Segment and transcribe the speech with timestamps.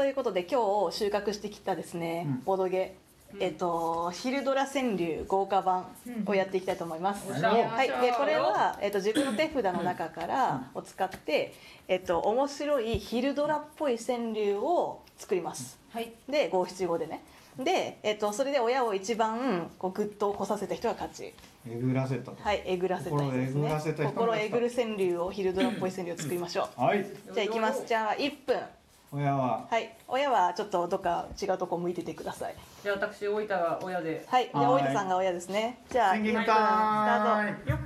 [0.00, 5.84] ということで今日収穫してきたですね、うんボードゲー、えっとヒルドラ川柳豪華版
[6.24, 7.28] をやっていきたいと思います。
[7.28, 11.52] うんはい、でこれは、えっと、自分の手札の中からを使って、
[11.86, 15.78] えっと、面白いヒルドラっぽい川柳を作ります。
[15.90, 17.22] はいで五七五でね。
[17.58, 21.34] で、えっと、それで親を一番こうグッとこさせた人が勝ち。
[21.68, 23.70] えぐらせたとはい、えぐらせた人ですね。
[24.06, 26.80] 心えぐる川柳をヒルドラっぽい川柳を作りましょう。
[26.80, 27.84] はいじゃあ行きます。
[27.86, 28.79] じゃあ1分。
[29.12, 29.66] 親は。
[29.68, 32.54] はい、親はちょっとどっか違うとこ向いててください。
[32.82, 34.24] じゃあ私大分が親で。
[34.28, 35.82] はい、大分さんが親ですね。
[35.90, 37.70] じゃあ1分ス宣言タタート。
[37.72, 37.78] イム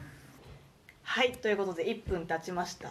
[1.07, 2.91] はい、ということで1分経ちました。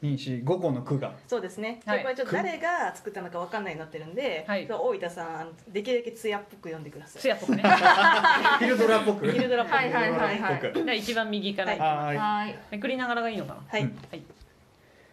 [0.00, 1.12] 二四五個の句が。
[1.26, 1.80] そうですね。
[1.84, 1.98] はい。
[1.98, 4.66] でこれちょっと誰が作ったのかわかんないようになってるんで、はい。
[4.66, 7.22] そう大分さんできるだけ艶っぽく読んでください。
[7.22, 7.62] つやっぽくね。
[8.58, 9.30] ヒルドラっぽく。
[9.30, 9.76] ヒルドラっぽく。
[9.76, 12.16] はいはいはい一番右から、はい。
[12.16, 12.58] ははい。
[12.70, 13.60] めくりながらがいいのかな？
[13.68, 13.98] はい、うん。
[14.10, 14.22] はい。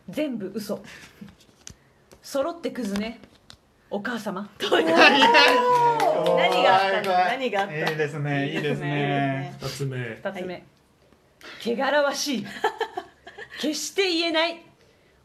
[0.10, 0.82] 全部嘘
[2.26, 3.20] 揃ってくずね。
[3.92, 4.50] お母様。
[4.60, 7.76] 何があったんだ何があった？
[7.76, 9.56] いいですねいいですね。
[9.62, 9.98] 二つ目。
[10.00, 10.66] 二つ目、
[11.64, 12.48] 汚らわしい。
[13.62, 14.60] 決して言えない。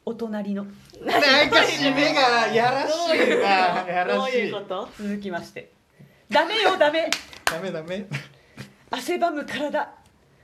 [0.04, 0.66] お隣の。
[1.00, 3.46] なんか締めがやらしいな。
[3.88, 4.38] やどうらしい。
[4.40, 4.88] いうこと？
[4.98, 5.72] 続きまして。
[6.30, 7.08] ダメよダメ。
[7.46, 8.06] ダメダメ。
[8.90, 9.88] 汗ばむ体。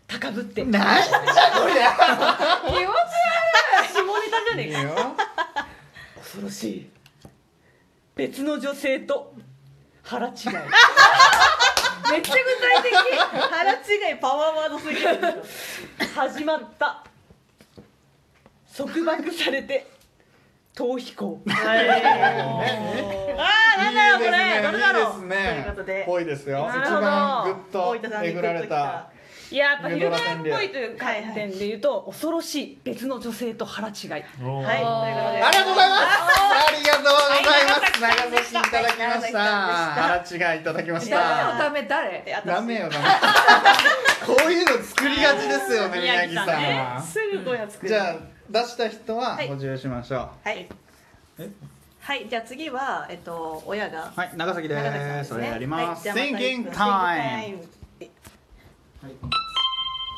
[0.07, 0.65] 高ぶって。
[0.65, 1.91] なんだこりゃ。
[3.93, 4.81] 下ネタじゃねえか。
[4.81, 4.95] いいよ
[6.37, 6.87] 恐ろしい。
[8.15, 9.35] 別の女性と
[10.03, 10.35] 腹違い。
[12.13, 12.95] めっちゃ具体的
[13.51, 15.19] 腹違いパワーワードすぎる。
[16.15, 17.03] 始まった。
[18.77, 19.87] 束縛されて
[20.75, 21.41] 逃避行。
[21.49, 21.53] あ
[23.79, 24.63] あなんだよこれ。
[24.63, 25.23] どれだろう。
[25.23, 25.53] いいですね。
[25.55, 26.05] ということで。
[26.07, 26.67] ぽいですよ。
[26.69, 27.01] 一なるほど。
[27.01, 29.11] 番グッとえぐられた
[29.51, 33.95] いややっぱヒルっぽいという観点で言うと恐ろしい別の女性と腹違い。
[34.11, 35.43] はい、ということで。
[35.43, 36.07] ありがとうございます。
[36.57, 39.39] ありがとうございますはい長崎いただきました。
[39.95, 41.59] 腹違いいただきました。
[41.59, 43.05] ダメ誰え私ダメよダメ。
[44.27, 47.01] こういうの作りがちですよね宮城さんは。
[47.01, 47.89] すぐこういうの作る。
[47.89, 48.17] じゃあ
[48.51, 49.49] 出した人ははい。
[49.49, 50.49] 補充しましょう。
[50.49, 50.69] はい。
[52.01, 54.13] はい、じゃあ次はえっと親が。
[54.15, 55.29] はい長崎です。
[55.29, 56.09] それやります。
[56.09, 56.35] はい。
[56.35, 57.76] じゃあ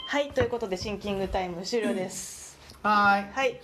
[0.06, 2.58] はい、ということでシンキングタイム終了です。
[2.82, 3.60] はいはい。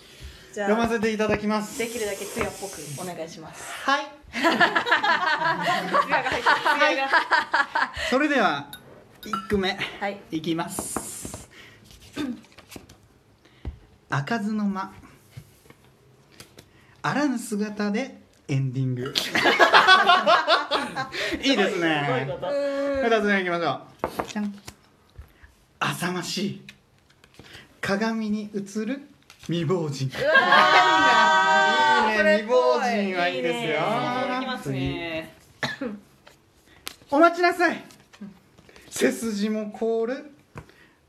[0.52, 3.64] じゃ読まあせていただきますできるだけ艶っぽくお願いします。
[3.84, 4.06] はい。
[8.10, 8.68] それでは
[9.22, 10.20] 1句目はい。
[10.30, 11.48] いきます
[14.10, 14.92] 開かずの間
[17.02, 19.12] あらぬ姿でエンディング
[21.42, 22.26] いいですね？
[23.04, 23.80] 二つ目いきましょ
[24.22, 24.54] うじゃん
[25.90, 26.62] 浅ましい。
[27.82, 29.02] 鏡に映る
[29.42, 30.04] 未亡人。
[30.04, 30.12] いい
[32.24, 33.80] ね未亡人はいいですよ。
[34.28, 35.34] 続きますね。
[35.78, 35.90] 次
[37.10, 37.84] お待ちなさい。
[38.88, 40.32] 背筋も凍る。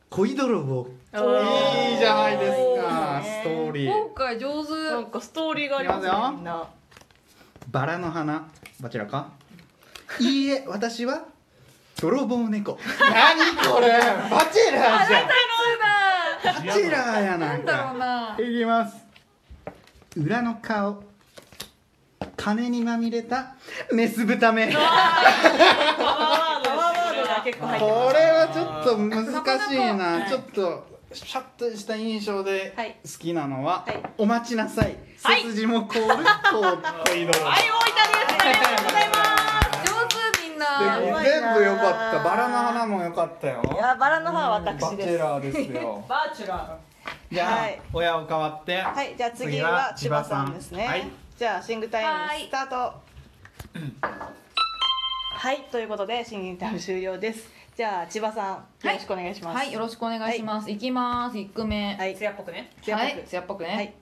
[0.09, 0.87] 恋泥棒。
[1.13, 3.23] いいじゃないですか。
[3.23, 3.89] ストーリー。
[3.89, 4.73] 今回上手。
[4.73, 6.67] なんかストーリーがありますねいきますよ。
[7.71, 8.49] バラの花。
[8.81, 9.29] バチェラか。
[10.19, 11.25] いいえ私は
[12.01, 12.77] 泥棒猫。
[12.99, 13.87] 何これ？
[14.29, 15.27] バチェラーじゃん。
[16.43, 18.37] バチェラーやななんんだろうかな。
[18.39, 18.97] いきます。
[20.17, 21.03] 裏の顔。
[22.37, 23.55] 金にまみれた。
[23.91, 24.73] メス豚目こ。
[24.73, 24.77] れ
[27.57, 29.25] はちょっと難
[29.69, 30.27] しいな。
[30.27, 32.97] ちょっとシャッとした印象ではい。
[33.03, 34.03] 好きなのは、はい。
[34.17, 34.97] お待ちなさい。
[35.23, 35.43] はい。
[35.43, 36.07] 背筋も凍る。
[36.07, 36.17] こう
[37.09, 38.45] 恋泥棒はい、大分です。
[38.45, 39.34] ありがとうございます。
[40.57, 42.23] 全部良かった。
[42.23, 43.61] バラの花も良かったよ。
[43.63, 45.09] いや、バラの葉はバ私です。
[45.09, 46.03] チェラーですよ。
[46.09, 46.77] バーチュラ
[47.31, 47.81] じゃあ、はい。
[47.93, 48.77] 親を変わって。
[48.77, 50.87] はい、じゃあ次は千葉さんですね。
[50.87, 51.07] はい。
[51.37, 52.41] じゃあシングタイはい。
[52.43, 52.75] ムスタート。
[55.37, 57.49] はい、ということでシングタイム終了です。
[57.75, 59.57] じゃあ千葉さん、よろしくお願いします。
[59.57, 61.37] はいよろしくお願いします、い、きます。
[61.37, 62.71] 一句目はい、ー艶っぽくね。
[62.81, 63.13] 艶っぽく。
[63.15, 63.93] はい艶っぽくね、はい、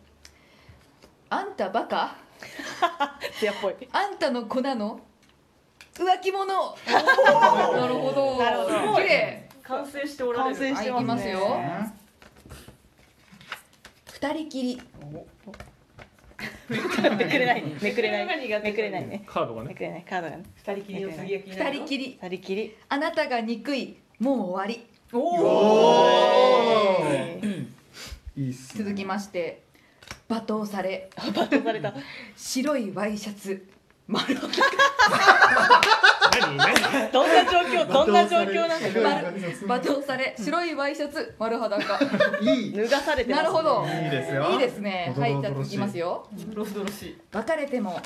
[1.31, 2.16] あんたバカ？
[3.40, 3.75] 艶っぽい。
[3.91, 5.00] あんたの粉の？
[5.93, 6.45] 浮気者。
[6.87, 8.37] なるほど。
[8.37, 8.95] なるほど。
[8.95, 9.49] 綺麗。
[9.63, 10.55] 完成しておられる。
[10.55, 11.31] 完成してはいますね。
[11.31, 11.93] いきますよ。
[14.13, 14.81] 二人きり。
[16.69, 19.23] めくれない、めくれない、何がめくれないね。
[19.28, 19.69] カードがね。
[19.69, 20.43] めくれない、カードがね。
[20.55, 22.17] 二人きり二人きり。
[22.22, 22.75] 二人きり。
[22.90, 23.97] あなたが憎い。
[24.19, 24.87] もう終わり。
[25.11, 27.03] おお
[28.35, 28.84] いいっすね。
[28.84, 29.61] 続きまして。
[30.29, 31.09] 罵倒され。
[31.35, 31.93] バトされた。
[32.35, 33.67] 白いワイシャツ
[34.08, 34.47] 丸裸
[36.41, 39.09] 何何どんな状況、どんな状況なんだ白いろ
[39.67, 42.00] 罵倒され白いワイシャツ丸裸。
[42.41, 42.73] いい。
[42.73, 42.84] う。
[42.84, 43.85] 脱がされてます、なるほど。
[43.88, 44.50] いいですよ。
[44.52, 45.14] いいですね。
[45.17, 46.28] はいじゃあい続きますよ。
[46.34, 47.17] ドロドロしい。
[47.32, 48.02] 別れても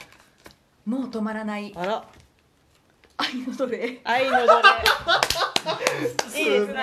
[0.85, 1.73] もう止まらない。
[1.75, 2.03] あら。
[3.17, 4.61] 愛の奴隷愛の奴
[6.35, 6.73] 隷 いいです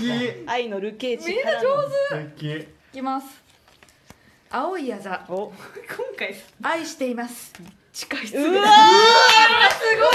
[0.00, 0.42] ね。
[0.46, 1.90] 愛のルケーチみんな上手。
[2.08, 2.52] 素敵。
[2.52, 3.42] いきます。
[4.50, 5.52] 青い矢座お。
[5.86, 7.52] 今回愛しています
[7.92, 8.64] 地下室でうわー
[9.70, 10.10] すこ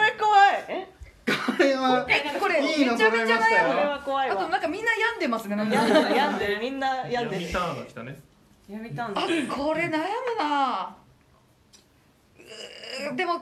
[0.00, 0.64] れ怖い。
[0.68, 0.86] え？
[1.26, 2.06] これは
[2.38, 4.34] これいいのめちゃめちゃ揃いましたこれよは怖いわ。
[4.34, 5.56] あとなんかみんな病んでますね。
[5.56, 5.82] 病んでる
[6.14, 7.42] 病んでるみんな病んでる。
[7.42, 8.20] 闇ターンが来たね。
[8.68, 9.96] やめたんだあこれ悩む
[10.38, 10.96] な。
[13.16, 13.40] でも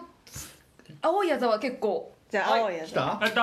[1.02, 3.01] 青い矢座は結構じゃあ青いやつ来た？
[3.01, 3.41] やった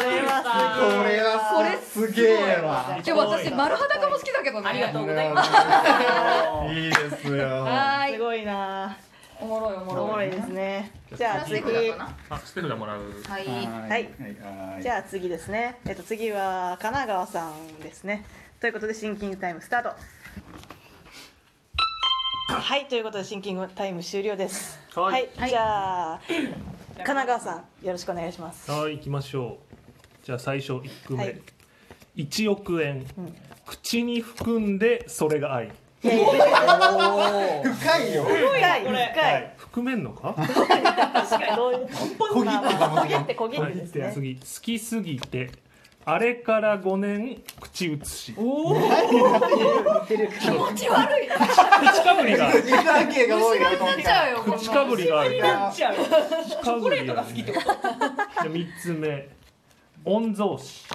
[0.00, 0.30] れは
[0.78, 3.00] これはこれすげえわ。
[3.02, 4.68] でも私丸裸も好きだけどね。
[4.68, 5.50] ありがとうございこます。
[6.72, 7.48] れいいですよ。
[7.64, 8.44] はーいすごい。
[8.44, 8.96] な
[9.40, 10.04] おもろいおもろい。
[10.04, 10.92] おもろいですね。
[11.16, 11.58] じゃあ次。
[12.30, 13.00] あステフがもらう。
[13.28, 13.44] はい。
[13.44, 13.52] は
[13.88, 13.88] い。
[13.90, 14.08] はい。
[14.80, 15.80] じゃあ次ですね。
[15.84, 18.24] えっと次は神奈川さんですね。
[18.60, 19.96] ということでシンキングタイムスタート
[22.50, 24.78] はいということでシンキングタイム終了です。
[24.94, 25.28] はい。
[25.48, 28.70] じゃあ神奈川さんよろしくお願いします。
[28.70, 30.24] はい行きましょう。
[30.24, 31.42] じゃあ最初1句目、はい。
[32.16, 33.34] 1億円、うん。
[33.66, 35.70] 口に含んでそれが愛。
[36.00, 36.22] 深い
[38.14, 38.24] よ。
[38.24, 39.54] 深い深い。
[39.58, 40.34] 含めんのか？
[40.34, 40.78] 確か
[41.50, 41.56] に。
[41.56, 41.88] どういう？
[42.18, 44.10] 小切手が小切手小切はい手ですね。
[44.14, 44.36] 次。
[44.36, 45.50] 好きすぎて
[46.10, 48.32] あれから5年口移し。
[48.32, 48.74] 気持
[50.74, 51.28] ち悪い。
[51.28, 52.50] 口かぶりが。
[52.50, 52.72] 口
[54.70, 55.34] かぶりがある。
[55.34, 57.68] いやちゃうチョコレートが好きってこと
[58.48, 59.28] ？3つ目。
[60.02, 60.86] 御曹司。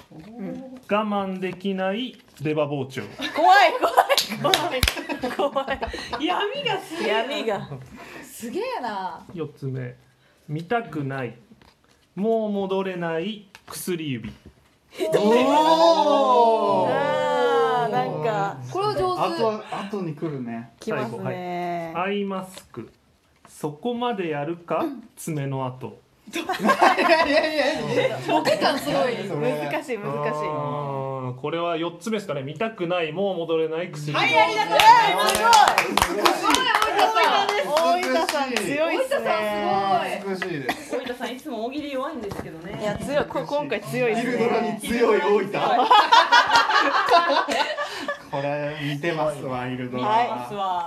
[0.90, 3.02] 我慢できない出刃包丁。
[3.36, 3.96] 怖い怖い
[4.42, 4.80] 怖い。
[5.36, 6.26] 怖い。
[6.26, 7.68] 闇がす闇が。
[8.24, 9.24] すげえな。
[9.32, 9.94] 4つ目。
[10.48, 11.36] 見たくない。
[12.16, 14.32] もう戻れない薬指
[14.96, 16.90] おー。
[16.90, 18.58] あーなんか。
[18.70, 20.70] これは上手あと後に来るね。
[20.78, 21.92] きますね。
[21.96, 22.90] アイマスク。
[23.48, 24.84] そこまでやるか？
[25.16, 25.98] 爪の跡。
[26.32, 29.14] いやいやいやボケ感すごい。
[29.16, 30.40] 難しい難しい。
[31.40, 32.42] これは4つ目ですかね。
[32.42, 33.12] 見たくない。
[33.12, 34.78] もう戻れない薬指はいありがとう。
[37.76, 39.24] 大分さん強いっすね
[40.34, 40.96] 美しいです。
[40.96, 42.80] 大分さんいつも大喜利弱いんですけどね。
[42.80, 45.52] いや強いこ今回強いっすヒルドラにね強い大分。
[48.30, 50.04] これ似てますわヒルドラ。
[50.04, 50.26] はい。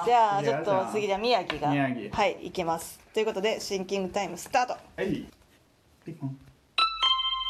[0.06, 2.10] じゃあちょっと次じゃあ宮城が宮城。
[2.12, 3.00] はいいきます。
[3.14, 4.74] ということでシンキングタイムスタート。
[4.74, 5.26] はい。
[6.06, 6.38] ピンポン。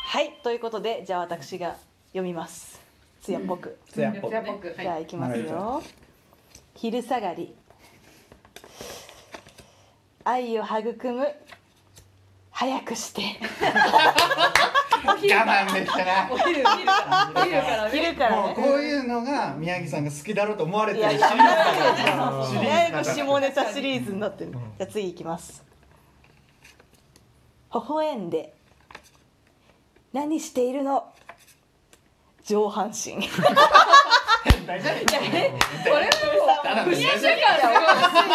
[0.05, 0.33] はい。
[0.43, 1.75] ということでじゃあ私が
[2.09, 2.79] 読みます。
[3.21, 3.77] 艶っぽく。
[3.89, 5.81] つやっぽじゃあ僕じゃあいきますよ。
[6.75, 7.55] 昼下がり。
[10.23, 11.25] 愛を育む
[12.59, 13.21] 早くして。
[15.05, 17.91] 我慢できたなお昼昼からお昼からね。
[17.91, 22.47] 昼からもうねこういうのが宮城さんが好きだろうと思われてるシリーズやだから。
[22.47, 24.51] シリーズだいぶだから下ネタシリーズになってる。
[24.51, 25.63] じゃあ次いきます。
[27.71, 28.55] 微笑んで。
[30.11, 31.13] 何しているの？
[32.43, 33.17] 上半身
[34.67, 37.63] これはもう不妊や週間す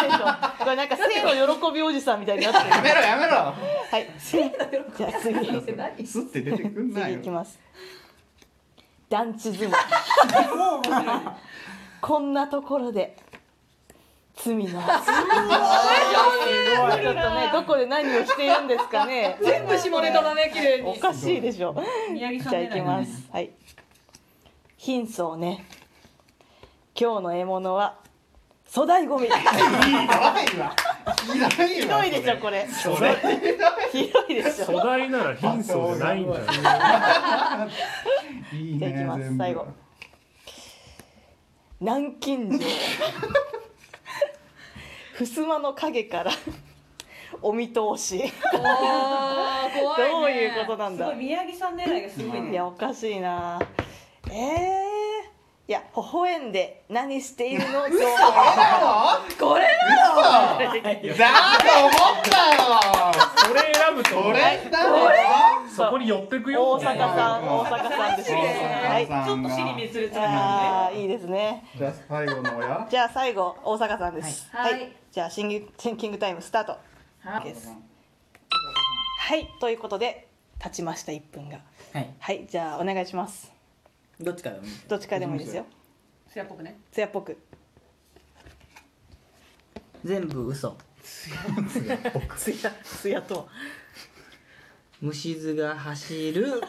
[0.09, 0.31] ごい。
[0.59, 2.37] これなんか性の喜びおじさんみたい。
[2.39, 3.53] になってるやめろやめろは
[3.99, 4.09] い。
[4.17, 7.13] 性の喜びじゃあ次スッて出てくんない。
[7.13, 7.23] よ次い。
[7.23, 7.59] きます
[9.09, 9.75] 団地相撲
[12.01, 13.15] こんなところで
[14.35, 14.79] 罪のちょっ
[17.03, 18.47] とねどこで何をしてい。
[18.49, 21.41] るんですかね全部下ネタだね綺麗におかしい。
[21.41, 21.75] でしょ
[22.15, 22.69] じゃあい。
[22.69, 23.51] きますはい。
[24.77, 25.63] 貧相ね
[27.03, 27.99] 今日の獲物は
[28.73, 29.41] 粗大ゴミひどい
[30.07, 30.33] わ。
[30.37, 30.73] ひどいわ。
[31.49, 32.65] ひどいでしょこれ。
[32.69, 33.17] それ？
[33.91, 36.45] ひどいでしょ粗大なら貧相じゃないんだよ
[38.53, 39.67] いいねじゃあいきます最後。
[41.81, 42.37] 南京
[45.17, 46.31] 錠襖の影から
[47.41, 48.31] お見通し。
[48.49, 48.83] 怖い
[49.73, 50.09] ね。
[50.09, 51.07] どういうことなんだ？
[51.09, 53.59] すごい宮城さん狙いがすごいいねやおかしいな。
[54.31, 54.92] えー、
[55.65, 57.85] いや微笑んで何しているの？
[57.85, 57.89] 嘘。
[57.89, 59.45] これだと
[61.79, 61.91] 思っ
[62.25, 62.59] たよ。
[63.37, 64.79] それ選ぶとこれだ
[65.73, 66.71] そこに寄ってくよ。
[66.71, 68.83] 大阪さん大阪さんですね。
[68.89, 71.63] はいちょっと尻滅裂な感あーいいですね。
[71.77, 74.49] じゃあ最後の親じゃあ最後大阪さんです。
[74.51, 74.73] はい。
[74.73, 74.91] はい。
[75.13, 76.77] じゃあシングシンキングタイムスタート。
[77.21, 77.45] はい。
[77.45, 77.69] です。
[77.69, 77.75] は
[79.37, 79.47] い。
[79.61, 80.27] ということで
[80.59, 81.59] 経ちました1分が。
[81.93, 82.09] はい。
[82.19, 82.45] はい。
[82.49, 83.52] じゃあお願いします
[84.19, 85.65] どっちから読むどっちからでもいいですよ。
[86.27, 86.79] じ艶っぽくね。
[86.91, 87.37] 艶っぽく。
[90.03, 90.77] 全部嘘。
[91.03, 93.45] 艶艶とは。
[95.01, 96.61] 虫図が走る。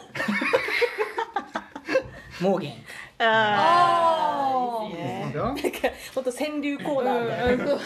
[2.41, 2.73] モーゲン。
[3.17, 5.31] ああいいね。
[5.33, 5.63] なんか
[6.13, 7.77] 本当川柳コーナーみたいな。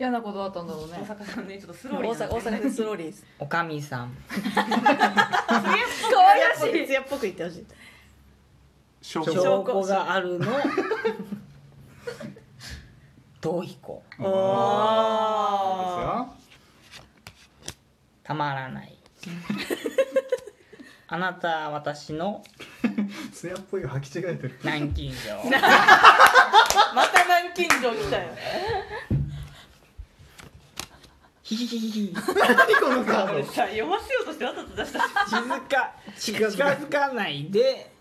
[0.00, 0.98] 嫌なことあったんだろうね。
[1.00, 3.22] 大阪さんねちょっとスロ大ーリー阪大阪でスローリーズ。
[3.38, 4.16] おかみさん。
[4.52, 7.66] 可愛らしい艶っぽく言ってほしい。
[9.02, 9.82] 証拠。
[9.82, 10.46] があるの。
[13.42, 14.02] 逃避行。
[18.22, 18.96] たまらない。
[21.08, 22.42] あなたは私の
[23.32, 24.58] 艶っぽいを履き違えてる。
[24.62, 25.42] 南京錠。
[26.94, 28.28] また南京錠来たよ。
[31.42, 32.14] ヒヒヒヒヒ。
[32.14, 33.44] 何このカード？
[33.44, 35.00] さ読ませようとしてわざと出した。
[36.18, 37.91] し静か近づかないで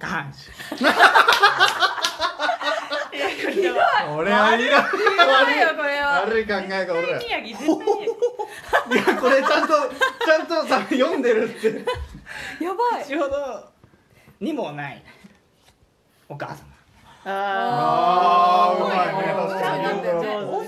[0.00, 0.50] 下半身
[4.16, 4.66] 俺はい。
[4.68, 5.58] らひどい。
[5.60, 7.66] よこれは悪い考えが俺らい宮城絶
[8.88, 9.74] 対やこれちゃんと
[10.24, 11.84] ちゃんとさ読んでるって。
[12.64, 13.04] やばい。
[13.06, 13.68] ちょうど
[14.40, 15.02] にもない
[16.28, 16.56] お母様。
[17.22, 19.34] ああーうまいね。
[19.36, 20.59] 確かに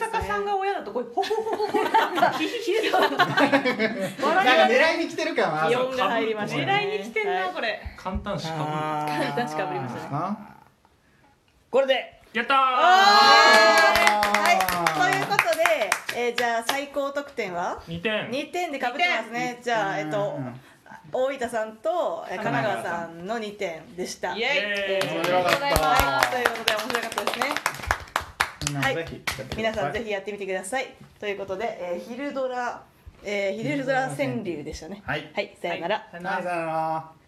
[1.05, 1.83] が親だとこれほほほほほ。
[1.85, 3.23] なんかヒヒヒでなんか
[4.69, 5.75] 狙いに来てる感はある。
[5.75, 6.65] 気温が入りましたね。
[6.65, 7.81] 狙いに来てんはないこれ。
[7.97, 10.09] 簡単しかあー確かぶりましたね。
[10.13, 10.37] あ
[11.71, 12.21] これで。
[12.33, 12.57] やったー。
[12.59, 14.59] はい、
[15.13, 18.31] ということで、えーじゃあ最高得点は？2点。
[18.31, 19.61] 2点でかぶってますね。
[19.63, 20.39] じゃあ、えっと、
[21.13, 23.27] 大分さんとえー神奈川さん。
[23.27, 24.35] の2点でした。
[24.35, 24.49] イエイ。
[24.49, 25.59] えー面白かった。
[25.67, 27.45] はい、ということで面白かったですね。
[28.67, 29.23] みんなもぜひ
[29.57, 30.95] 皆さんぜひやってみてください。
[31.19, 32.83] ということで、えー、昼ドラ、
[33.25, 35.03] えー、昼ドラ川柳でしたね。
[35.05, 35.97] はいはい、さよなら。
[35.97, 37.22] はいさよなら